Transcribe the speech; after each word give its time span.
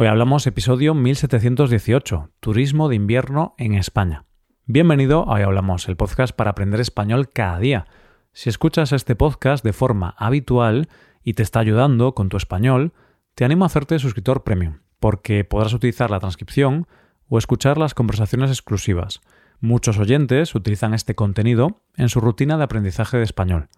Hoy 0.00 0.06
hablamos 0.06 0.46
episodio 0.46 0.94
1718, 0.94 2.30
Turismo 2.40 2.88
de 2.88 2.94
invierno 2.96 3.54
en 3.58 3.74
España. 3.74 4.24
Bienvenido 4.64 5.28
a 5.28 5.34
Hoy 5.34 5.42
Hablamos, 5.42 5.90
el 5.90 5.98
podcast 5.98 6.34
para 6.34 6.52
aprender 6.52 6.80
español 6.80 7.28
cada 7.28 7.58
día. 7.58 7.86
Si 8.32 8.48
escuchas 8.48 8.92
este 8.92 9.14
podcast 9.14 9.62
de 9.62 9.74
forma 9.74 10.14
habitual 10.16 10.88
y 11.22 11.34
te 11.34 11.42
está 11.42 11.60
ayudando 11.60 12.14
con 12.14 12.30
tu 12.30 12.38
español, 12.38 12.94
te 13.34 13.44
animo 13.44 13.64
a 13.64 13.66
hacerte 13.66 13.98
suscriptor 13.98 14.42
premium, 14.42 14.78
porque 15.00 15.44
podrás 15.44 15.74
utilizar 15.74 16.10
la 16.10 16.18
transcripción 16.18 16.86
o 17.28 17.36
escuchar 17.36 17.76
las 17.76 17.92
conversaciones 17.92 18.48
exclusivas. 18.48 19.20
Muchos 19.60 19.98
oyentes 19.98 20.54
utilizan 20.54 20.94
este 20.94 21.14
contenido 21.14 21.82
en 21.94 22.08
su 22.08 22.22
rutina 22.22 22.56
de 22.56 22.64
aprendizaje 22.64 23.18
de 23.18 23.24
español. 23.24 23.68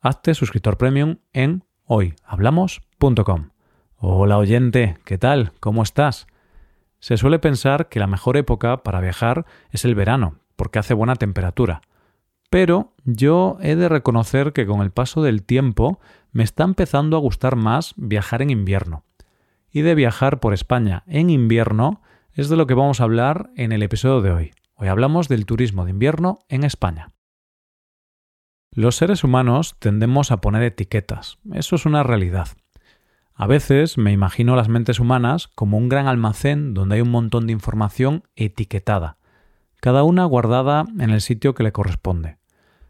Hazte 0.00 0.34
suscriptor 0.34 0.78
premium 0.78 1.16
en 1.32 1.64
hoyhablamos.com. 1.86 3.51
Hola 4.04 4.36
oyente, 4.36 4.98
¿qué 5.04 5.16
tal? 5.16 5.52
¿Cómo 5.60 5.84
estás? 5.84 6.26
Se 6.98 7.16
suele 7.16 7.38
pensar 7.38 7.88
que 7.88 8.00
la 8.00 8.08
mejor 8.08 8.36
época 8.36 8.82
para 8.82 9.00
viajar 9.00 9.46
es 9.70 9.84
el 9.84 9.94
verano, 9.94 10.40
porque 10.56 10.80
hace 10.80 10.92
buena 10.92 11.14
temperatura. 11.14 11.82
Pero 12.50 12.94
yo 13.04 13.58
he 13.60 13.76
de 13.76 13.88
reconocer 13.88 14.52
que 14.52 14.66
con 14.66 14.80
el 14.80 14.90
paso 14.90 15.22
del 15.22 15.44
tiempo 15.44 16.00
me 16.32 16.42
está 16.42 16.64
empezando 16.64 17.16
a 17.16 17.20
gustar 17.20 17.54
más 17.54 17.94
viajar 17.96 18.42
en 18.42 18.50
invierno. 18.50 19.04
Y 19.70 19.82
de 19.82 19.94
viajar 19.94 20.40
por 20.40 20.52
España 20.52 21.04
en 21.06 21.30
invierno 21.30 22.02
es 22.32 22.48
de 22.48 22.56
lo 22.56 22.66
que 22.66 22.74
vamos 22.74 23.00
a 23.00 23.04
hablar 23.04 23.50
en 23.54 23.70
el 23.70 23.84
episodio 23.84 24.20
de 24.20 24.32
hoy. 24.32 24.50
Hoy 24.74 24.88
hablamos 24.88 25.28
del 25.28 25.46
turismo 25.46 25.84
de 25.84 25.92
invierno 25.92 26.40
en 26.48 26.64
España. 26.64 27.10
Los 28.72 28.96
seres 28.96 29.22
humanos 29.22 29.76
tendemos 29.78 30.32
a 30.32 30.40
poner 30.40 30.64
etiquetas, 30.64 31.38
eso 31.52 31.76
es 31.76 31.86
una 31.86 32.02
realidad. 32.02 32.48
A 33.34 33.46
veces 33.46 33.98
me 33.98 34.12
imagino 34.12 34.56
las 34.56 34.68
mentes 34.68 35.00
humanas 35.00 35.48
como 35.48 35.78
un 35.78 35.88
gran 35.88 36.06
almacén 36.06 36.74
donde 36.74 36.96
hay 36.96 37.00
un 37.00 37.10
montón 37.10 37.46
de 37.46 37.52
información 37.52 38.24
etiquetada, 38.36 39.16
cada 39.80 40.04
una 40.04 40.24
guardada 40.24 40.84
en 40.98 41.10
el 41.10 41.20
sitio 41.20 41.54
que 41.54 41.62
le 41.62 41.72
corresponde. 41.72 42.36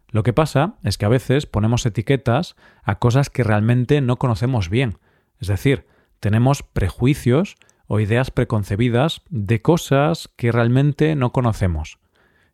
Lo 0.08 0.22
que 0.22 0.33
pasa 0.33 0.75
es 0.83 0.98
que 0.98 1.06
a 1.06 1.11
veces 1.11 1.47
ponemos 1.47 1.86
etiquetas 1.86 2.56
a 2.83 2.97
cosas 2.98 3.31
que 3.31 3.44
realmente 3.44 4.00
no 4.00 4.16
conocemos 4.16 4.69
bien, 4.69 4.98
es 5.39 5.48
decir, 5.48 5.86
tenemos 6.20 6.62
prejuicios 6.62 7.56
o 7.86 7.98
ideas 8.00 8.31
preconcebidas 8.31 9.22
de 9.31 9.62
cosas 9.62 10.28
que 10.36 10.53
realmente 10.53 11.16
no 11.16 11.33
conocemos. 11.33 11.98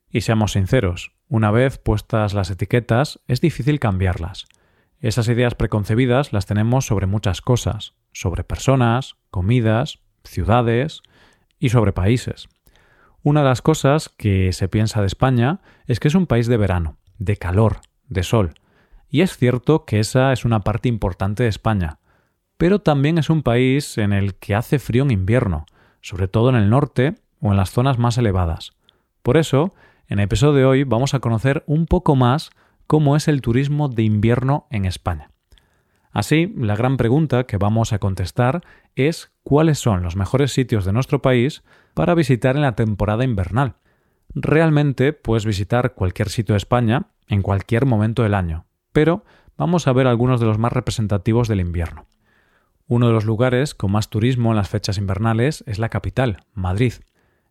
Y 0.09 0.21
seamos 0.21 0.53
sinceros, 0.53 1.11
una 1.27 1.51
vez 1.51 1.77
puestas 1.77 2.33
las 2.33 2.49
etiquetas 2.49 3.19
es 3.27 3.41
difícil 3.41 3.79
cambiarlas. 3.79 4.47
Esas 5.01 5.29
ideas 5.29 5.55
preconcebidas 5.55 6.33
las 6.33 6.45
tenemos 6.45 6.85
sobre 6.85 7.05
muchas 7.05 7.41
cosas, 7.41 7.93
sobre 8.11 8.43
personas, 8.43 9.15
comidas, 9.31 9.99
ciudades 10.25 11.03
y 11.57 11.69
sobre 11.69 11.93
países. 11.93 12.49
Una 13.23 13.41
de 13.41 13.47
las 13.47 13.61
cosas 13.61 14.09
que 14.09 14.51
se 14.51 14.67
piensa 14.67 14.99
de 14.99 15.07
España 15.07 15.61
es 15.87 16.01
que 16.01 16.09
es 16.09 16.15
un 16.15 16.27
país 16.27 16.47
de 16.47 16.57
verano, 16.57 16.97
de 17.17 17.37
calor, 17.37 17.79
de 18.09 18.23
sol. 18.23 18.53
Y 19.09 19.21
es 19.21 19.37
cierto 19.37 19.85
que 19.85 19.99
esa 19.99 20.33
es 20.33 20.43
una 20.43 20.61
parte 20.61 20.89
importante 20.89 21.43
de 21.43 21.49
España, 21.49 21.99
pero 22.57 22.79
también 22.79 23.17
es 23.17 23.29
un 23.29 23.41
país 23.41 23.97
en 23.97 24.11
el 24.11 24.35
que 24.35 24.53
hace 24.53 24.79
frío 24.79 25.03
en 25.03 25.11
invierno, 25.11 25.65
sobre 26.01 26.27
todo 26.27 26.49
en 26.49 26.55
el 26.55 26.69
norte 26.69 27.15
o 27.39 27.51
en 27.51 27.57
las 27.57 27.71
zonas 27.71 27.97
más 27.99 28.17
elevadas. 28.17 28.73
Por 29.23 29.37
eso, 29.37 29.73
en 30.09 30.19
el 30.19 30.25
episodio 30.25 30.53
de 30.53 30.65
hoy 30.65 30.83
vamos 30.83 31.13
a 31.13 31.19
conocer 31.19 31.63
un 31.67 31.85
poco 31.85 32.17
más 32.17 32.51
cómo 32.89 33.15
es 33.15 33.27
el 33.27 33.41
turismo 33.41 33.87
de 33.87 34.01
invierno 34.01 34.65
en 34.71 34.85
España. 34.85 35.29
Así, 36.11 36.51
la 36.57 36.75
gran 36.75 36.97
pregunta 36.97 37.43
que 37.43 37.57
vamos 37.57 37.93
a 37.93 37.99
contestar 37.99 38.63
es 38.95 39.31
cuáles 39.43 39.77
son 39.77 40.01
los 40.01 40.15
mejores 40.15 40.53
sitios 40.53 40.85
de 40.85 40.91
nuestro 40.91 41.21
país 41.21 41.61
para 41.93 42.15
visitar 42.15 42.55
en 42.55 42.63
la 42.63 42.73
temporada 42.73 43.23
invernal. 43.23 43.75
Realmente 44.33 45.13
puedes 45.13 45.45
visitar 45.45 45.93
cualquier 45.93 46.29
sitio 46.29 46.53
de 46.53 46.57
España 46.57 47.11
en 47.27 47.43
cualquier 47.43 47.85
momento 47.85 48.23
del 48.23 48.33
año, 48.33 48.65
pero 48.91 49.23
vamos 49.55 49.85
a 49.85 49.93
ver 49.93 50.07
algunos 50.07 50.39
de 50.39 50.47
los 50.47 50.57
más 50.57 50.73
representativos 50.73 51.47
del 51.47 51.59
invierno. 51.59 52.07
Uno 52.87 53.05
de 53.05 53.13
los 53.13 53.25
lugares 53.25 53.75
con 53.75 53.91
más 53.91 54.09
turismo 54.09 54.49
en 54.49 54.57
las 54.57 54.69
fechas 54.69 54.97
invernales 54.97 55.63
es 55.67 55.77
la 55.77 55.89
capital, 55.89 56.43
Madrid. 56.55 56.93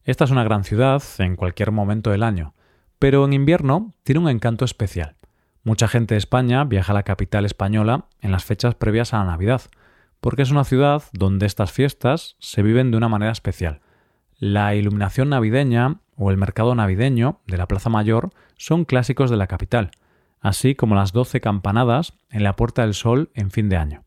Esta 0.02 0.24
es 0.24 0.32
una 0.32 0.42
gran 0.42 0.64
ciudad 0.64 1.00
en 1.18 1.36
cualquier 1.36 1.70
momento 1.70 2.10
del 2.10 2.24
año, 2.24 2.54
pero 2.98 3.24
en 3.24 3.34
invierno 3.34 3.94
tiene 4.02 4.18
un 4.18 4.28
encanto 4.30 4.64
especial. 4.64 5.14
Mucha 5.64 5.88
gente 5.88 6.14
de 6.14 6.18
España 6.18 6.64
viaja 6.64 6.92
a 6.92 6.94
la 6.94 7.02
capital 7.02 7.44
española 7.44 8.06
en 8.20 8.32
las 8.32 8.44
fechas 8.44 8.74
previas 8.74 9.12
a 9.12 9.18
la 9.18 9.24
Navidad, 9.24 9.62
porque 10.20 10.42
es 10.42 10.50
una 10.50 10.64
ciudad 10.64 11.02
donde 11.12 11.46
estas 11.46 11.72
fiestas 11.72 12.36
se 12.38 12.62
viven 12.62 12.90
de 12.90 12.96
una 12.96 13.08
manera 13.08 13.32
especial. 13.32 13.80
La 14.38 14.74
iluminación 14.74 15.30
navideña 15.30 16.00
o 16.16 16.30
el 16.30 16.36
mercado 16.36 16.74
navideño 16.74 17.40
de 17.46 17.56
la 17.56 17.66
Plaza 17.66 17.90
Mayor 17.90 18.30
son 18.56 18.84
clásicos 18.84 19.30
de 19.30 19.36
la 19.36 19.46
capital, 19.46 19.90
así 20.40 20.74
como 20.74 20.94
las 20.94 21.12
doce 21.12 21.40
campanadas 21.40 22.14
en 22.30 22.44
la 22.44 22.56
Puerta 22.56 22.82
del 22.82 22.94
Sol 22.94 23.30
en 23.34 23.50
fin 23.50 23.68
de 23.68 23.76
año. 23.76 24.04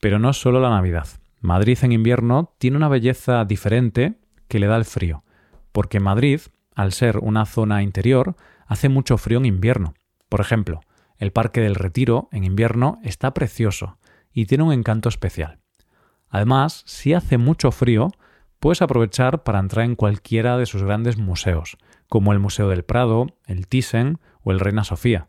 Pero 0.00 0.18
no 0.18 0.32
solo 0.32 0.60
la 0.60 0.70
Navidad. 0.70 1.08
Madrid 1.40 1.78
en 1.82 1.92
invierno 1.92 2.54
tiene 2.58 2.76
una 2.76 2.88
belleza 2.88 3.44
diferente 3.44 4.18
que 4.48 4.58
le 4.58 4.66
da 4.66 4.76
el 4.76 4.84
frío, 4.84 5.24
porque 5.72 6.00
Madrid, 6.00 6.40
al 6.74 6.92
ser 6.92 7.18
una 7.18 7.46
zona 7.46 7.82
interior, 7.82 8.36
hace 8.66 8.88
mucho 8.88 9.18
frío 9.18 9.38
en 9.38 9.46
invierno, 9.46 9.94
por 10.28 10.40
ejemplo, 10.40 10.80
el 11.18 11.32
Parque 11.32 11.60
del 11.60 11.74
Retiro 11.74 12.28
en 12.32 12.44
invierno 12.44 12.98
está 13.02 13.34
precioso 13.34 13.98
y 14.32 14.46
tiene 14.46 14.64
un 14.64 14.72
encanto 14.72 15.08
especial. 15.08 15.58
Además, 16.28 16.82
si 16.86 17.14
hace 17.14 17.38
mucho 17.38 17.72
frío, 17.72 18.10
puedes 18.60 18.82
aprovechar 18.82 19.42
para 19.42 19.58
entrar 19.58 19.84
en 19.84 19.96
cualquiera 19.96 20.58
de 20.58 20.66
sus 20.66 20.82
grandes 20.82 21.16
museos, 21.16 21.78
como 22.08 22.32
el 22.32 22.38
Museo 22.38 22.68
del 22.68 22.84
Prado, 22.84 23.26
el 23.46 23.66
Thyssen 23.66 24.18
o 24.42 24.52
el 24.52 24.60
Reina 24.60 24.84
Sofía. 24.84 25.26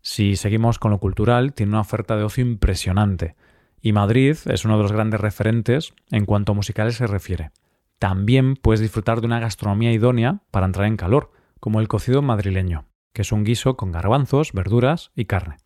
Si 0.00 0.36
seguimos 0.36 0.78
con 0.78 0.90
lo 0.90 0.98
cultural, 0.98 1.54
tiene 1.54 1.70
una 1.70 1.80
oferta 1.80 2.16
de 2.16 2.24
ocio 2.24 2.44
impresionante, 2.44 3.36
y 3.80 3.92
Madrid 3.92 4.36
es 4.46 4.64
uno 4.64 4.76
de 4.76 4.82
los 4.82 4.92
grandes 4.92 5.20
referentes 5.20 5.94
en 6.10 6.24
cuanto 6.24 6.52
a 6.52 6.54
musicales 6.54 6.96
se 6.96 7.06
refiere. 7.06 7.50
También 7.98 8.56
puedes 8.56 8.80
disfrutar 8.80 9.20
de 9.20 9.26
una 9.26 9.40
gastronomía 9.40 9.92
idónea 9.92 10.42
para 10.50 10.66
entrar 10.66 10.86
en 10.86 10.96
calor, 10.96 11.32
como 11.60 11.80
el 11.80 11.88
cocido 11.88 12.22
madrileño 12.22 12.88
que 13.12 13.22
es 13.22 13.32
un 13.32 13.44
guiso 13.44 13.76
con 13.76 13.92
garbanzos, 13.92 14.52
verduras 14.52 15.10
y 15.14 15.24
carne. 15.24 15.56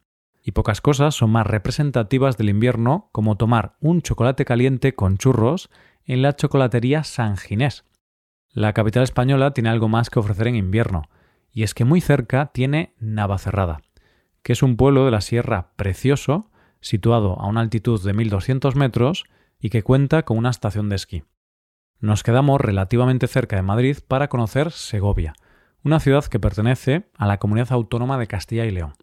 Y 0.43 0.53
pocas 0.53 0.81
cosas 0.81 1.15
son 1.15 1.31
más 1.31 1.47
representativas 1.47 2.37
del 2.37 2.49
invierno 2.49 3.09
como 3.13 3.37
tomar 3.37 3.77
un 3.81 4.03
chocolate 4.03 4.45
caliente 4.45 4.95
con 4.95 5.19
churros 5.19 5.71
en 6.05 6.23
la 6.23 6.35
chocolatería 6.35 7.05
San 7.05 7.37
Ginés. 7.37 7.85
La 8.51 8.73
capital 8.73 9.05
española 9.05 9.53
tiene 9.53 9.71
algo 9.71 9.89
más 9.89 10.11
que 10.11 10.19
ofrecer 10.19 10.49
en 10.49 10.57
invierno, 10.57 11.09
y 11.53 11.63
es 11.63 11.75
que 11.75 11.85
muy 11.85 12.01
cerca 12.01 12.51
tiene 12.53 12.95
Navacerrada, 12.99 13.83
que 14.43 14.53
es 14.53 14.63
un 14.63 14.77
pueblo 14.77 15.05
de 15.05 15.11
la 15.11 15.21
sierra 15.21 15.73
precioso, 15.77 16.51
situado 16.81 17.39
a 17.39 17.47
una 17.47 17.61
altitud 17.61 18.03
de 18.05 18.13
1200 18.13 18.75
metros 18.77 19.25
y 19.61 19.71
que 19.71 19.83
cuenta 19.83 20.25
con 20.25 20.37
una 20.39 20.51
estación 20.51 20.89
de 20.89 20.97
esquí. 20.97 21.25
Nos 22.01 22.25
quedamos 22.25 22.61
relativamente 22.61 23.29
cerca 23.29 23.57
de 23.57 23.63
Madrid 23.63 23.99
para 24.07 24.29
conocer 24.29 24.73
Segovia, 24.73 25.35
una 25.85 26.01
ciudad 26.01 26.25
que 26.25 26.41
pertenece 26.41 27.09
a 27.17 27.27
la 27.27 27.39
comunidad 27.39 27.73
autónoma 27.73 28.19
de 28.19 28.27
Castilla 28.27 28.65
y 28.65 28.71
León. 28.71 28.95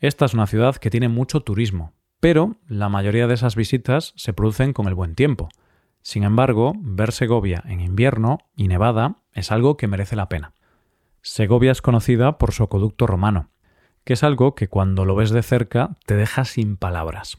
Esta 0.00 0.24
es 0.24 0.34
una 0.34 0.46
ciudad 0.46 0.76
que 0.76 0.90
tiene 0.90 1.08
mucho 1.08 1.40
turismo, 1.40 1.92
pero 2.20 2.56
la 2.66 2.88
mayoría 2.88 3.26
de 3.26 3.34
esas 3.34 3.56
visitas 3.56 4.12
se 4.16 4.32
producen 4.32 4.72
con 4.72 4.88
el 4.88 4.94
buen 4.94 5.14
tiempo. 5.14 5.48
Sin 6.02 6.24
embargo, 6.24 6.72
ver 6.78 7.12
Segovia 7.12 7.62
en 7.66 7.80
invierno 7.80 8.38
y 8.56 8.68
nevada 8.68 9.16
es 9.32 9.52
algo 9.52 9.76
que 9.76 9.88
merece 9.88 10.16
la 10.16 10.28
pena. 10.28 10.54
Segovia 11.22 11.72
es 11.72 11.82
conocida 11.82 12.38
por 12.38 12.52
su 12.52 12.62
acueducto 12.62 13.06
romano, 13.06 13.50
que 14.04 14.14
es 14.14 14.22
algo 14.22 14.54
que 14.54 14.68
cuando 14.68 15.04
lo 15.04 15.14
ves 15.14 15.30
de 15.30 15.42
cerca 15.42 15.96
te 16.06 16.16
deja 16.16 16.44
sin 16.44 16.76
palabras. 16.76 17.38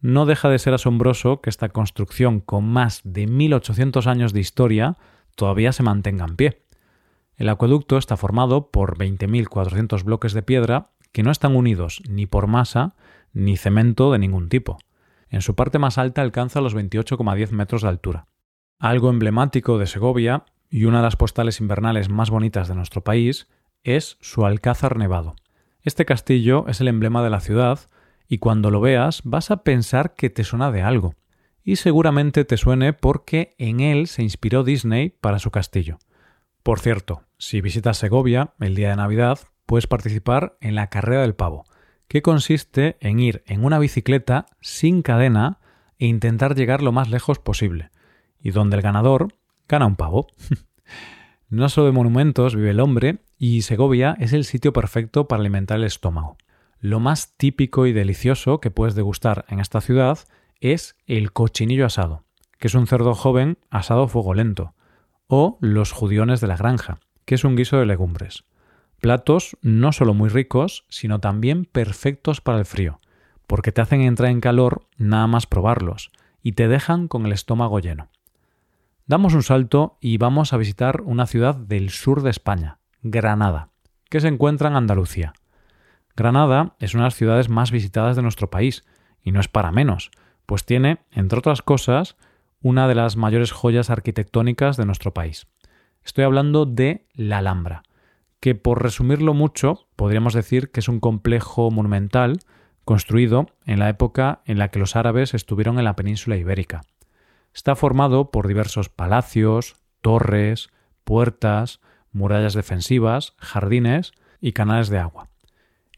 No 0.00 0.24
deja 0.24 0.48
de 0.48 0.58
ser 0.58 0.74
asombroso 0.74 1.40
que 1.40 1.50
esta 1.50 1.68
construcción 1.68 2.40
con 2.40 2.66
más 2.66 3.02
de 3.04 3.26
1800 3.26 4.06
años 4.06 4.32
de 4.32 4.40
historia 4.40 4.96
todavía 5.36 5.72
se 5.72 5.82
mantenga 5.82 6.24
en 6.24 6.36
pie. 6.36 6.62
El 7.40 7.48
acueducto 7.48 7.96
está 7.96 8.18
formado 8.18 8.70
por 8.70 8.98
20.400 8.98 10.04
bloques 10.04 10.34
de 10.34 10.42
piedra 10.42 10.90
que 11.10 11.22
no 11.22 11.30
están 11.30 11.56
unidos 11.56 12.02
ni 12.06 12.26
por 12.26 12.48
masa 12.48 12.96
ni 13.32 13.56
cemento 13.56 14.12
de 14.12 14.18
ningún 14.18 14.50
tipo. 14.50 14.76
En 15.30 15.40
su 15.40 15.54
parte 15.54 15.78
más 15.78 15.96
alta 15.96 16.20
alcanza 16.20 16.60
los 16.60 16.76
28,10 16.76 17.50
metros 17.52 17.80
de 17.80 17.88
altura. 17.88 18.26
Algo 18.78 19.08
emblemático 19.08 19.78
de 19.78 19.86
Segovia 19.86 20.44
y 20.68 20.84
una 20.84 20.98
de 20.98 21.04
las 21.04 21.16
postales 21.16 21.60
invernales 21.60 22.10
más 22.10 22.28
bonitas 22.28 22.68
de 22.68 22.74
nuestro 22.74 23.02
país 23.02 23.48
es 23.84 24.18
su 24.20 24.44
alcázar 24.44 24.98
nevado. 24.98 25.34
Este 25.80 26.04
castillo 26.04 26.66
es 26.68 26.82
el 26.82 26.88
emblema 26.88 27.22
de 27.22 27.30
la 27.30 27.40
ciudad 27.40 27.80
y 28.28 28.36
cuando 28.36 28.70
lo 28.70 28.82
veas 28.82 29.22
vas 29.24 29.50
a 29.50 29.64
pensar 29.64 30.14
que 30.14 30.28
te 30.28 30.44
suena 30.44 30.70
de 30.70 30.82
algo. 30.82 31.14
Y 31.64 31.76
seguramente 31.76 32.44
te 32.44 32.58
suene 32.58 32.92
porque 32.92 33.54
en 33.56 33.80
él 33.80 34.08
se 34.08 34.22
inspiró 34.22 34.62
Disney 34.62 35.08
para 35.08 35.38
su 35.38 35.50
castillo. 35.50 35.96
Por 36.62 36.80
cierto, 36.80 37.22
si 37.38 37.60
visitas 37.60 37.96
Segovia 37.96 38.52
el 38.60 38.74
día 38.74 38.90
de 38.90 38.96
Navidad, 38.96 39.38
puedes 39.64 39.86
participar 39.86 40.56
en 40.60 40.74
la 40.74 40.88
carrera 40.88 41.22
del 41.22 41.34
pavo, 41.34 41.64
que 42.06 42.22
consiste 42.22 42.96
en 43.00 43.18
ir 43.20 43.42
en 43.46 43.64
una 43.64 43.78
bicicleta 43.78 44.46
sin 44.60 45.00
cadena 45.02 45.58
e 45.98 46.06
intentar 46.06 46.54
llegar 46.54 46.82
lo 46.82 46.92
más 46.92 47.08
lejos 47.08 47.38
posible. 47.38 47.90
y 48.42 48.52
donde 48.52 48.76
el 48.76 48.82
ganador 48.82 49.34
gana 49.68 49.86
un 49.86 49.96
pavo. 49.96 50.26
no 51.50 51.68
solo 51.68 51.86
de 51.86 51.92
monumentos 51.92 52.56
vive 52.56 52.70
el 52.70 52.80
hombre, 52.80 53.18
y 53.38 53.62
Segovia 53.62 54.16
es 54.18 54.32
el 54.32 54.44
sitio 54.44 54.72
perfecto 54.72 55.28
para 55.28 55.40
alimentar 55.40 55.76
el 55.78 55.84
estómago. 55.84 56.38
Lo 56.78 57.00
más 57.00 57.36
típico 57.36 57.86
y 57.86 57.92
delicioso 57.92 58.60
que 58.60 58.70
puedes 58.70 58.94
degustar 58.94 59.44
en 59.48 59.60
esta 59.60 59.82
ciudad 59.82 60.18
es 60.60 60.96
el 61.06 61.32
cochinillo 61.32 61.84
asado, 61.84 62.24
que 62.58 62.68
es 62.68 62.74
un 62.74 62.86
cerdo 62.86 63.14
joven 63.14 63.58
asado 63.68 64.04
a 64.04 64.08
fuego 64.08 64.32
lento, 64.32 64.74
o 65.30 65.58
los 65.60 65.92
judiones 65.92 66.40
de 66.40 66.48
la 66.48 66.56
granja, 66.56 66.98
que 67.24 67.36
es 67.36 67.44
un 67.44 67.54
guiso 67.54 67.78
de 67.78 67.86
legumbres. 67.86 68.42
Platos 69.00 69.56
no 69.62 69.92
solo 69.92 70.12
muy 70.12 70.28
ricos, 70.28 70.84
sino 70.88 71.20
también 71.20 71.64
perfectos 71.64 72.40
para 72.40 72.58
el 72.58 72.66
frío, 72.66 73.00
porque 73.46 73.70
te 73.70 73.80
hacen 73.80 74.00
entrar 74.00 74.30
en 74.30 74.40
calor 74.40 74.88
nada 74.96 75.28
más 75.28 75.46
probarlos, 75.46 76.10
y 76.42 76.52
te 76.52 76.66
dejan 76.66 77.06
con 77.06 77.26
el 77.26 77.32
estómago 77.32 77.78
lleno. 77.78 78.08
Damos 79.06 79.32
un 79.34 79.44
salto 79.44 79.98
y 80.00 80.18
vamos 80.18 80.52
a 80.52 80.56
visitar 80.56 81.00
una 81.02 81.26
ciudad 81.26 81.54
del 81.54 81.90
sur 81.90 82.22
de 82.22 82.30
España, 82.30 82.80
Granada, 83.02 83.70
que 84.08 84.20
se 84.20 84.28
encuentra 84.28 84.68
en 84.68 84.74
Andalucía. 84.74 85.32
Granada 86.16 86.74
es 86.80 86.94
una 86.94 87.04
de 87.04 87.06
las 87.06 87.14
ciudades 87.14 87.48
más 87.48 87.70
visitadas 87.70 88.16
de 88.16 88.22
nuestro 88.22 88.50
país, 88.50 88.84
y 89.22 89.30
no 89.30 89.38
es 89.38 89.46
para 89.46 89.70
menos, 89.70 90.10
pues 90.46 90.64
tiene, 90.64 90.98
entre 91.12 91.38
otras 91.38 91.62
cosas, 91.62 92.16
una 92.62 92.88
de 92.88 92.94
las 92.94 93.16
mayores 93.16 93.52
joyas 93.52 93.90
arquitectónicas 93.90 94.76
de 94.76 94.86
nuestro 94.86 95.14
país. 95.14 95.46
Estoy 96.04 96.24
hablando 96.24 96.66
de 96.66 97.06
la 97.14 97.38
Alhambra, 97.38 97.82
que 98.40 98.54
por 98.54 98.82
resumirlo 98.82 99.34
mucho, 99.34 99.88
podríamos 99.96 100.34
decir 100.34 100.70
que 100.70 100.80
es 100.80 100.88
un 100.88 101.00
complejo 101.00 101.70
monumental 101.70 102.40
construido 102.84 103.46
en 103.66 103.78
la 103.78 103.88
época 103.88 104.40
en 104.46 104.58
la 104.58 104.68
que 104.68 104.78
los 104.78 104.96
árabes 104.96 105.34
estuvieron 105.34 105.78
en 105.78 105.84
la 105.84 105.96
península 105.96 106.36
ibérica. 106.36 106.82
Está 107.54 107.76
formado 107.76 108.30
por 108.30 108.48
diversos 108.48 108.88
palacios, 108.88 109.76
torres, 110.00 110.70
puertas, 111.04 111.80
murallas 112.12 112.54
defensivas, 112.54 113.34
jardines 113.38 114.12
y 114.40 114.52
canales 114.52 114.88
de 114.88 114.98
agua. 114.98 115.28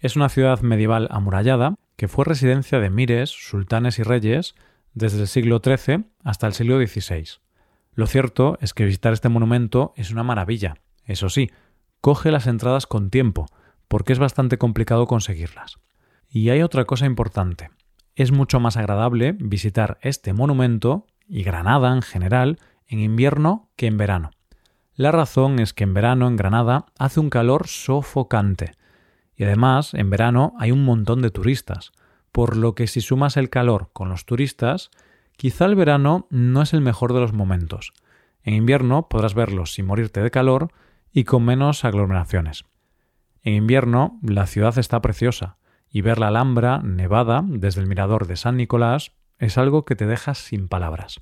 Es 0.00 0.17
una 0.17 0.29
ciudad 0.29 0.61
medieval 0.61 1.09
amurallada 1.11 1.76
que 1.97 2.09
fue 2.09 2.25
residencia 2.25 2.81
de 2.81 2.91
mires, 2.91 3.31
sultanes 3.31 3.99
y 3.99 4.03
reyes 4.03 4.55
desde 4.94 5.21
el 5.21 5.29
siglo 5.29 5.61
XIII 5.65 6.05
hasta 6.23 6.47
el 6.47 6.53
siglo 6.53 6.79
XVI. 6.79 7.25
Lo 7.94 8.06
cierto 8.06 8.59
es 8.61 8.75
que 8.75 8.85
visitar 8.85 9.12
este 9.12 9.29
monumento 9.29 9.93
es 9.97 10.11
una 10.11 10.23
maravilla. 10.23 10.75
Eso 11.05 11.29
sí, 11.29 11.50
coge 12.00 12.31
las 12.31 12.47
entradas 12.47 12.87
con 12.87 13.11
tiempo, 13.11 13.47
porque 13.89 14.12
es 14.12 14.19
bastante 14.19 14.59
complicado 14.59 15.06
conseguirlas. 15.06 15.79
Y 16.29 16.49
hay 16.50 16.62
otra 16.62 16.85
cosa 16.85 17.06
importante. 17.06 17.71
Es 18.15 18.33
mucho 18.33 18.61
más 18.61 18.77
agradable 18.77 19.33
visitar 19.39 19.99
este 20.03 20.33
monumento 20.33 21.06
y 21.29 21.43
Granada 21.43 21.93
en 21.95 22.03
general 22.03 22.59
en 22.87 23.00
invierno 23.00 23.71
que 23.77 23.87
en 23.87 23.97
verano. 23.97 24.31
La 24.95 25.12
razón 25.12 25.59
es 25.59 25.73
que 25.73 25.85
en 25.85 25.95
verano 25.95 26.29
en 26.29 26.37
Granada 26.37 26.87
hace 26.99 27.21
un 27.21 27.31
calor 27.31 27.67
sofocante 27.67 28.73
y 29.37 29.45
además, 29.45 29.95
en 29.95 30.11
verano 30.11 30.55
hay 30.59 30.71
un 30.71 30.85
montón 30.85 31.23
de 31.23 31.31
turistas, 31.31 31.93
por 32.32 32.56
lo 32.56 32.75
que 32.75 32.87
si 32.87 33.00
sumas 33.00 33.37
el 33.37 33.50
calor 33.50 33.90
con 33.93 34.08
los 34.08 34.25
turistas, 34.25 34.90
quizá 35.37 35.67
el 35.67 35.76
verano 35.76 36.26
no 36.31 36.62
es 36.62 36.73
el 36.73 36.81
mejor 36.81 37.12
de 37.12 37.20
los 37.20 37.32
momentos. 37.32 37.93
En 38.43 38.55
invierno 38.55 39.08
podrás 39.08 39.34
verlos 39.34 39.75
sin 39.75 39.87
morirte 39.87 40.23
de 40.23 40.31
calor 40.31 40.73
y 41.12 41.25
con 41.25 41.44
menos 41.44 41.84
aglomeraciones. 41.84 42.64
En 43.43 43.55
invierno 43.55 44.19
la 44.23 44.46
ciudad 44.46 44.76
está 44.79 45.00
preciosa, 45.02 45.58
y 45.93 46.00
ver 46.00 46.19
la 46.19 46.29
Alhambra 46.29 46.79
nevada 46.79 47.44
desde 47.46 47.82
el 47.82 47.87
mirador 47.87 48.26
de 48.26 48.37
San 48.37 48.56
Nicolás 48.56 49.12
es 49.38 49.58
algo 49.58 49.85
que 49.85 49.94
te 49.94 50.06
deja 50.06 50.35
sin 50.35 50.69
palabras. 50.69 51.20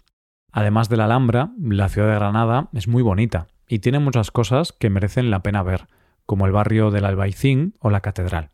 Además 0.53 0.89
de 0.89 0.97
la 0.97 1.07
Alhambra, 1.07 1.51
la 1.61 1.89
ciudad 1.89 2.09
de 2.09 2.15
Granada 2.15 2.69
es 2.73 2.87
muy 2.87 3.03
bonita 3.03 3.49
y 3.67 3.81
tiene 3.81 3.99
muchas 3.99 4.31
cosas 4.31 4.73
que 4.73 4.91
merecen 4.91 5.31
la 5.31 5.43
pena 5.43 5.63
ver, 5.63 5.89
como 6.25 6.47
el 6.47 6.53
barrio 6.53 6.91
del 6.91 7.05
Albaicín 7.05 7.75
o 7.81 7.91
la 7.91 8.01
catedral. 8.01 8.51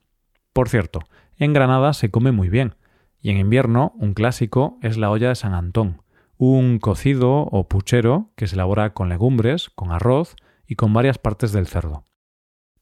Por 0.53 0.71
cierto, 0.71 1.01
en 1.39 1.53
Granada 1.53 1.93
se 1.93 2.11
come 2.11 2.33
muy 2.33 2.49
bien, 2.49 2.75
y 3.21 3.31
en 3.31 3.39
invierno 3.39 3.93
un 3.97 4.15
clásico 4.15 4.79
es 4.83 4.97
la 4.97 5.11
olla 5.11 5.29
de 5.29 5.35
San 5.35 5.55
Antón, 5.55 6.03
un 6.39 6.79
cocido 6.79 7.43
o 7.43 7.69
puchero 7.69 8.31
que 8.37 8.47
se 8.47 8.55
elabora 8.55 8.93
con 8.93 9.09
legumbres, 9.09 9.71
con 9.71 9.93
arroz 9.93 10.37
y 10.67 10.77
con 10.77 10.93
varias 10.93 11.19
partes 11.19 11.53
del 11.53 11.67
cerdo. 11.67 12.05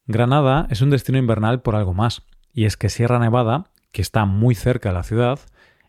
Granada 0.05 0.67
es 0.69 0.81
un 0.81 0.89
destino 0.89 1.17
invernal 1.17 1.61
por 1.61 1.75
algo 1.75 1.93
más, 1.93 2.23
y 2.53 2.65
es 2.65 2.77
que 2.77 2.89
Sierra 2.89 3.19
Nevada, 3.19 3.71
que 3.91 4.01
está 4.01 4.25
muy 4.25 4.55
cerca 4.55 4.89
de 4.89 4.95
la 4.95 5.03
ciudad, 5.03 5.39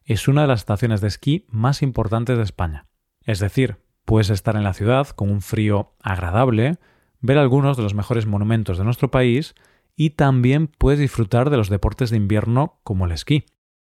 es 0.05 0.29
una 0.29 0.43
de 0.43 0.49
las 0.49 0.61
estaciones 0.61 1.01
de 1.01 1.09
esquí 1.09 1.47
más 1.49 1.83
importantes 1.83 2.37
de 2.37 2.45
España. 2.45 2.87
Es 3.23 3.41
decir, 3.41 3.79
puedes 4.05 4.31
estar 4.31 4.57
en 4.57 4.65
la 4.65 4.73
ciudad 4.73 5.09
con 5.09 5.31
un 5.31 5.43
frío 5.43 5.95
agradable, 6.01 6.79
ver 7.21 7.39
algunos 7.39 7.77
de 7.77 7.83
los 7.83 7.95
mejores 7.95 8.25
monumentos 8.27 8.79
de 8.79 8.85
nuestro 8.85 9.11
país 9.11 9.55
y 9.97 10.11
también 10.11 10.69
puedes 10.69 11.01
disfrutar 11.01 11.49
de 11.51 11.57
los 11.57 11.71
deportes 11.71 12.11
de 12.11 12.19
invierno 12.19 12.79
como 12.85 13.07
el 13.07 13.13
esquí. 13.13 13.47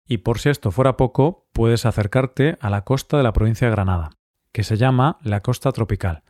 Y 0.06 0.18
por 0.18 0.40
si 0.40 0.50
esto 0.50 0.72
fuera 0.72 0.96
poco, 0.96 1.48
puedes 1.52 1.86
acercarte 1.86 2.58
a 2.60 2.68
la 2.68 2.82
costa 2.82 3.16
de 3.16 3.22
la 3.22 3.32
provincia 3.32 3.68
de 3.68 3.70
Granada, 3.70 4.10
que 4.52 4.64
se 4.64 4.76
llama 4.76 5.18
la 5.22 5.40
costa 5.40 5.70
tropical. 5.70 6.24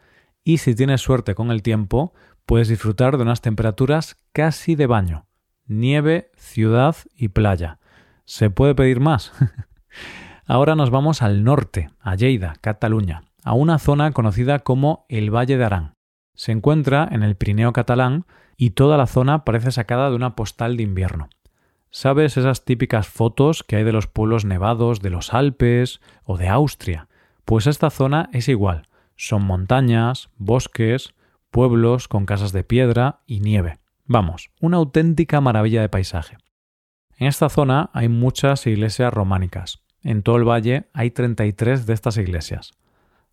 Y 0.44 0.58
si 0.58 0.74
tienes 0.74 1.00
suerte 1.00 1.34
con 1.34 1.50
el 1.50 1.62
tiempo, 1.62 2.12
puedes 2.44 2.68
disfrutar 2.68 3.16
de 3.16 3.22
unas 3.22 3.40
temperaturas 3.40 4.16
casi 4.32 4.74
de 4.74 4.86
baño. 4.86 5.26
Nieve, 5.66 6.30
ciudad 6.36 6.96
y 7.16 7.28
playa. 7.28 7.78
¿Se 8.24 8.50
puede 8.50 8.74
pedir 8.74 9.00
más? 9.00 9.32
Ahora 10.46 10.74
nos 10.74 10.90
vamos 10.90 11.22
al 11.22 11.44
norte, 11.44 11.90
a 12.00 12.14
Lleida, 12.14 12.56
Cataluña, 12.60 13.22
a 13.42 13.54
una 13.54 13.78
zona 13.78 14.10
conocida 14.12 14.58
como 14.58 15.06
el 15.08 15.34
Valle 15.34 15.56
de 15.56 15.64
Arán. 15.64 15.94
Se 16.34 16.52
encuentra 16.52 17.08
en 17.10 17.22
el 17.22 17.36
Pirineo 17.36 17.72
catalán 17.72 18.26
y 18.56 18.70
toda 18.70 18.96
la 18.96 19.06
zona 19.06 19.44
parece 19.44 19.72
sacada 19.72 20.10
de 20.10 20.16
una 20.16 20.36
postal 20.36 20.76
de 20.76 20.82
invierno. 20.82 21.28
¿Sabes 21.90 22.36
esas 22.36 22.64
típicas 22.64 23.06
fotos 23.06 23.62
que 23.62 23.76
hay 23.76 23.84
de 23.84 23.92
los 23.92 24.06
pueblos 24.06 24.44
nevados 24.44 25.00
de 25.02 25.10
los 25.10 25.34
Alpes 25.34 26.00
o 26.24 26.38
de 26.38 26.48
Austria? 26.48 27.08
Pues 27.44 27.66
esta 27.66 27.90
zona 27.90 28.30
es 28.32 28.48
igual. 28.48 28.88
Son 29.16 29.42
montañas, 29.42 30.30
bosques, 30.38 31.14
pueblos 31.50 32.08
con 32.08 32.24
casas 32.24 32.52
de 32.52 32.64
piedra 32.64 33.20
y 33.26 33.40
nieve. 33.40 33.78
Vamos, 34.06 34.50
una 34.60 34.78
auténtica 34.78 35.40
maravilla 35.40 35.82
de 35.82 35.88
paisaje. 35.88 36.38
En 37.18 37.26
esta 37.26 37.48
zona 37.48 37.90
hay 37.92 38.08
muchas 38.08 38.66
iglesias 38.66 39.12
románicas. 39.12 39.82
En 40.02 40.22
todo 40.22 40.36
el 40.36 40.48
valle 40.48 40.88
hay 40.92 41.10
33 41.10 41.86
de 41.86 41.92
estas 41.92 42.16
iglesias. 42.16 42.72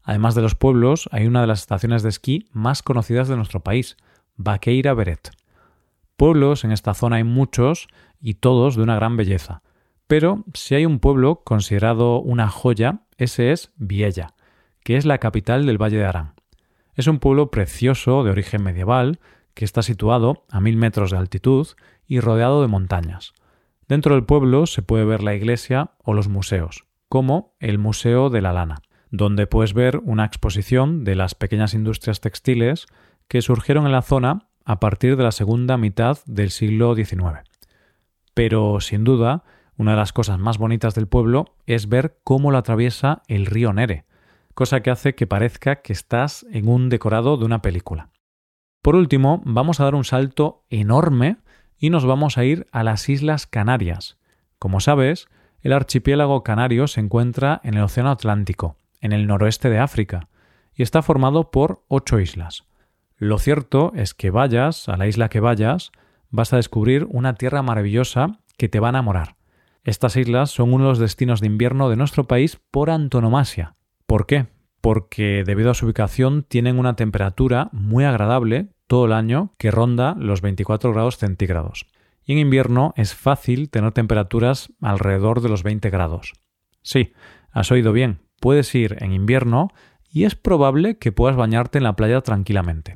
Además 0.04 0.36
de 0.36 0.42
los 0.42 0.56
pueblos, 0.56 1.10
hay 1.12 1.28
una 1.28 1.42
de 1.42 1.48
las 1.48 1.60
estaciones 1.60 2.04
de 2.04 2.10
esquí 2.10 2.48
más 2.52 2.82
conocidas 2.82 3.28
de 3.28 3.36
nuestro 3.36 3.60
país, 3.60 3.98
Baqueira 4.38 4.94
Beret. 4.94 5.32
Pueblos 6.16 6.64
en 6.64 6.72
esta 6.72 6.94
zona 6.94 7.18
hay 7.18 7.24
muchos 7.24 7.88
y 8.20 8.36
todos 8.36 8.76
de 8.76 8.84
una 8.84 8.96
gran 8.96 9.18
belleza. 9.18 9.62
Pero 10.08 10.44
si 10.54 10.76
hay 10.76 10.86
un 10.86 11.00
pueblo 11.00 11.44
considerado 11.44 12.20
una 12.20 12.50
joya, 12.50 13.02
ese 13.18 13.52
es 13.52 13.72
Viella, 13.78 14.34
que 14.84 14.98
es 14.98 15.06
la 15.06 15.20
capital 15.20 15.66
del 15.66 15.82
Valle 15.82 15.98
de 15.98 16.06
Arán. 16.06 16.34
Es 16.96 17.08
un 17.08 17.20
pueblo 17.20 17.52
precioso 17.52 18.24
de 18.24 18.32
origen 18.32 18.64
medieval 18.64 19.20
que 19.54 19.66
está 19.66 19.82
situado 19.82 20.46
a 20.50 20.60
mil 20.60 20.78
metros 20.78 21.12
de 21.12 21.18
altitud 21.18 21.68
y 22.08 22.20
rodeado 22.20 22.62
de 22.62 22.68
montañas. 22.68 23.34
Dentro 23.88 24.16
del 24.16 24.26
pueblo 24.26 24.66
se 24.66 24.82
puede 24.82 25.06
ver 25.06 25.22
la 25.22 25.36
iglesia 25.36 25.92
o 26.04 26.14
los 26.14 26.28
museos, 26.28 26.86
como 27.08 27.56
el 27.60 27.78
Museo 27.78 28.30
de 28.30 28.42
la 28.42 28.54
Lana 28.54 28.82
donde 29.12 29.48
puedes 29.48 29.74
ver 29.74 30.02
una 30.04 30.26
exposición 30.26 31.04
de 31.04 31.16
las 31.16 31.36
pequeñas 31.36 31.74
industrias 31.74 32.22
textiles 32.22 32.88
que 33.28 33.42
surgieron 33.42 33.86
en 33.86 33.92
la 33.92 34.02
zona 34.02 34.48
a 34.66 34.80
partir 34.80 35.16
de 35.16 35.24
la 35.24 35.32
segunda 35.32 35.78
mitad 35.78 36.20
del 36.26 36.52
siglo 36.52 36.96
XIX. 36.96 37.40
Pero, 38.34 38.80
sin 38.82 39.04
duda, 39.04 39.44
una 39.78 39.92
de 39.92 39.98
las 39.98 40.14
cosas 40.14 40.40
más 40.40 40.58
bonitas 40.58 40.94
del 40.94 41.08
pueblo 41.08 41.56
es 41.66 41.90
ver 41.90 42.20
cómo 42.24 42.52
lo 42.52 42.58
atraviesa 42.58 43.24
el 43.28 43.46
río 43.46 43.74
Nere, 43.74 44.06
cosa 44.54 44.82
que 44.82 44.92
hace 44.92 45.16
que 45.16 45.26
parezca 45.26 45.78
que 45.78 45.94
estás 45.94 46.46
en 46.52 46.68
un 46.68 46.90
decorado 46.90 47.38
de 47.38 47.46
una 47.46 47.62
película. 47.62 48.10
Por 48.82 48.96
último, 48.96 49.42
vamos 49.46 49.80
a 49.80 49.86
dar 49.86 49.96
un 49.96 50.04
salto 50.04 50.66
enorme 50.70 51.38
y 51.78 51.90
nos 51.90 52.06
vamos 52.06 52.38
a 52.38 52.44
ir 52.44 52.68
a 52.72 52.84
las 52.84 53.08
Islas 53.10 53.48
Canarias. 53.48 54.18
Como 54.58 54.80
sabes, 54.80 55.28
el 55.62 55.74
archipiélago 55.74 56.44
canario 56.44 56.88
se 56.88 57.00
encuentra 57.00 57.62
en 57.64 57.76
el 57.76 57.84
Océano 57.84 58.12
Atlántico, 58.12 58.78
en 59.00 59.12
el 59.12 59.28
noroeste 59.28 59.70
de 59.70 59.80
África, 59.80 60.30
y 60.74 60.84
está 60.84 61.02
formado 61.02 61.52
por 61.52 61.84
ocho 61.88 62.20
islas. 62.20 62.66
Lo 63.18 63.38
cierto 63.38 63.92
es 63.96 64.14
que 64.14 64.32
vayas 64.32 64.88
a 64.88 64.96
la 64.96 65.08
isla 65.08 65.30
que 65.30 65.42
vayas, 65.42 65.92
vas 66.30 66.54
a 66.54 66.58
descubrir 66.58 67.06
una 67.10 67.36
tierra 67.36 67.62
maravillosa 67.62 68.40
que 68.58 68.70
te 68.70 68.80
va 68.80 68.88
a 68.88 68.92
enamorar. 68.92 69.36
Estas 69.84 70.16
islas 70.16 70.52
son 70.52 70.74
uno 70.74 70.86
de 70.86 70.90
los 70.92 71.00
destinos 71.00 71.42
de 71.42 71.48
invierno 71.48 71.90
de 71.90 71.96
nuestro 71.96 72.26
país 72.26 72.60
por 72.72 72.90
antonomasia. 72.90 73.76
¿Por 74.06 74.26
qué? 74.26 74.48
Porque 74.82 75.44
debido 75.46 75.72
a 75.72 75.74
su 75.74 75.86
ubicación 75.86 76.44
tienen 76.44 76.80
una 76.80 76.96
temperatura 76.96 77.70
muy 77.72 78.06
agradable 78.06 78.70
todo 78.88 79.06
el 79.06 79.14
año 79.14 79.54
que 79.58 79.72
ronda 79.72 80.16
los 80.18 80.42
24 80.42 80.94
grados 80.94 81.18
centígrados. 81.18 81.88
Y 82.24 82.34
en 82.34 82.40
invierno 82.40 82.94
es 82.96 83.16
fácil 83.16 83.70
tener 83.70 83.92
temperaturas 83.92 84.72
alrededor 84.82 85.42
de 85.42 85.50
los 85.50 85.64
20 85.64 85.90
grados. 85.90 86.34
Sí, 86.82 87.14
has 87.52 87.72
oído 87.72 87.92
bien, 87.92 88.20
puedes 88.40 88.74
ir 88.76 88.98
en 89.00 89.12
invierno 89.12 89.70
y 90.12 90.24
es 90.24 90.36
probable 90.36 90.98
que 90.98 91.12
puedas 91.12 91.38
bañarte 91.38 91.78
en 91.78 91.84
la 91.84 91.96
playa 91.96 92.22
tranquilamente. 92.22 92.96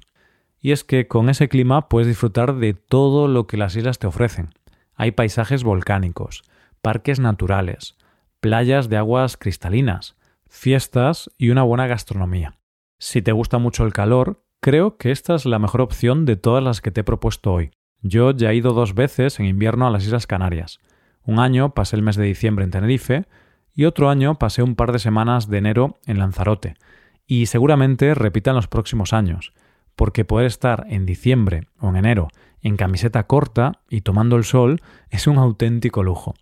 Y 0.60 0.72
es 0.72 0.84
que 0.84 1.08
con 1.08 1.30
ese 1.30 1.50
clima 1.50 1.90
puedes 1.90 2.08
disfrutar 2.08 2.56
de 2.56 2.74
todo 2.74 3.28
lo 3.28 3.48
que 3.48 3.58
las 3.58 3.76
islas 3.76 4.00
te 4.00 4.08
ofrecen. 4.08 4.50
Hay 4.96 5.12
paisajes 5.12 5.64
volcánicos, 5.64 6.44
parques 6.82 7.20
naturales, 7.20 7.98
playas 8.40 8.90
de 8.90 8.98
aguas 8.98 9.38
cristalinas, 9.38 10.16
fiestas 10.48 11.30
y 11.38 11.50
una 11.50 11.64
buena 11.64 11.88
gastronomía. 11.88 12.58
Si 13.00 13.22
te 13.22 13.32
gusta 13.32 13.58
mucho 13.58 13.86
el 13.86 13.94
calor, 13.94 14.46
creo 14.62 14.98
que 14.98 15.12
esta 15.12 15.36
es 15.36 15.46
la 15.46 15.60
mejor 15.60 15.82
opción 15.82 16.26
de 16.26 16.38
todas 16.38 16.64
las 16.64 16.80
que 16.80 16.92
te 16.92 17.02
he 17.02 17.04
propuesto 17.04 17.52
hoy. 17.52 17.72
Yo 18.02 18.32
ya 18.32 18.52
he 18.52 18.56
ido 18.56 18.74
dos 18.74 18.96
veces 18.96 19.40
en 19.40 19.46
invierno 19.46 19.88
a 19.88 19.92
las 19.92 20.06
Islas 20.06 20.28
Canarias. 20.28 20.80
Un 21.26 21.40
año 21.40 21.74
pasé 21.74 21.96
el 21.96 22.02
mes 22.02 22.16
de 22.16 22.26
diciembre 22.26 22.66
en 22.66 22.72
Tenerife 22.72 23.26
y 23.74 23.86
otro 23.86 24.10
año 24.10 24.40
pasé 24.40 24.64
un 24.64 24.76
par 24.76 24.92
de 24.92 25.00
semanas 25.00 25.50
de 25.50 25.58
enero 25.58 26.00
en 26.06 26.20
Lanzarote. 26.20 26.76
Y 27.26 27.46
seguramente 27.48 28.14
repitan 28.14 28.56
los 28.56 28.68
próximos 28.68 29.14
años, 29.14 29.54
porque 29.96 30.26
poder 30.26 30.46
estar 30.46 30.86
en 30.90 31.06
diciembre 31.06 31.68
o 31.80 31.90
en 31.90 31.96
enero 31.98 32.28
en 32.64 32.78
camiseta 32.78 33.28
corta 33.28 33.74
y 33.90 34.02
tomando 34.02 34.38
el 34.38 34.46
sol 34.46 34.82
es 35.10 35.28
un 35.28 35.38
auténtico 35.38 36.02
lujo. 36.02 36.34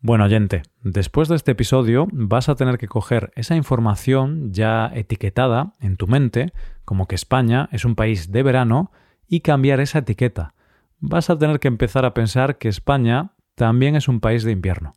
Bueno, 0.00 0.24
oyente, 0.24 0.62
después 0.82 1.28
de 1.28 1.36
este 1.36 1.52
episodio 1.52 2.08
vas 2.10 2.48
a 2.48 2.56
tener 2.56 2.78
que 2.78 2.88
coger 2.88 3.30
esa 3.36 3.54
información 3.54 4.52
ya 4.52 4.90
etiquetada 4.92 5.74
en 5.78 5.96
tu 5.96 6.08
mente, 6.08 6.52
como 6.84 7.06
que 7.06 7.14
España 7.14 7.68
es 7.70 7.84
un 7.84 7.94
país 7.94 8.32
de 8.32 8.42
verano, 8.42 8.90
y 9.28 9.40
cambiar 9.40 9.78
esa 9.78 10.00
etiqueta. 10.00 10.54
Vas 10.98 11.30
a 11.30 11.38
tener 11.38 11.60
que 11.60 11.68
empezar 11.68 12.04
a 12.04 12.14
pensar 12.14 12.58
que 12.58 12.68
España 12.68 13.32
también 13.54 13.94
es 13.94 14.08
un 14.08 14.20
país 14.20 14.42
de 14.42 14.52
invierno. 14.52 14.94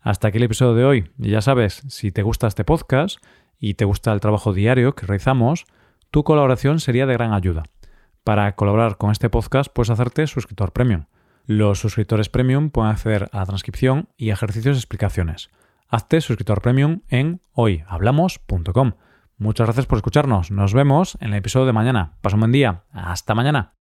Hasta 0.00 0.28
aquí 0.28 0.38
el 0.38 0.44
episodio 0.44 0.74
de 0.74 0.84
hoy. 0.84 1.10
Y 1.18 1.30
ya 1.30 1.42
sabes, 1.42 1.82
si 1.88 2.12
te 2.12 2.22
gusta 2.22 2.46
este 2.46 2.64
podcast 2.64 3.18
y 3.58 3.74
te 3.74 3.84
gusta 3.84 4.12
el 4.12 4.20
trabajo 4.20 4.52
diario 4.52 4.94
que 4.94 5.06
realizamos, 5.06 5.66
tu 6.10 6.24
colaboración 6.24 6.80
sería 6.80 7.06
de 7.06 7.14
gran 7.14 7.32
ayuda. 7.32 7.64
Para 8.24 8.54
colaborar 8.54 8.96
con 8.96 9.10
este 9.10 9.30
podcast 9.30 9.72
puedes 9.72 9.90
hacerte 9.90 10.26
suscriptor 10.26 10.72
premium. 10.72 11.06
Los 11.46 11.80
suscriptores 11.80 12.28
premium 12.28 12.70
pueden 12.70 12.92
acceder 12.92 13.28
a 13.32 13.38
la 13.38 13.46
transcripción 13.46 14.08
y 14.16 14.30
ejercicios 14.30 14.76
y 14.76 14.80
explicaciones. 14.80 15.50
Hazte 15.88 16.20
suscriptor 16.20 16.62
premium 16.62 17.00
en 17.08 17.40
hoyhablamos.com. 17.52 18.92
Muchas 19.36 19.66
gracias 19.66 19.86
por 19.86 19.98
escucharnos. 19.98 20.50
Nos 20.50 20.74
vemos 20.74 21.16
en 21.20 21.28
el 21.28 21.36
episodio 21.36 21.66
de 21.66 21.72
mañana. 21.72 22.18
Pasa 22.20 22.36
un 22.36 22.40
buen 22.40 22.52
día. 22.52 22.84
Hasta 22.92 23.34
mañana. 23.34 23.79